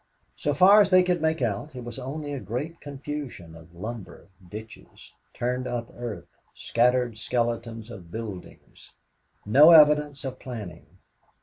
[0.35, 4.29] So far as they could make out, it was only a great confusion of lumber,
[4.49, 8.93] ditches, turned up earth, scattered skeletons of buildings;
[9.45, 10.87] no evidence of planning.